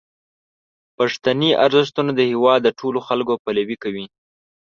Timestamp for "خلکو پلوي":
3.07-3.77